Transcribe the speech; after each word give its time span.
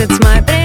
it's 0.00 0.20
my 0.20 0.40
baby. 0.40 0.57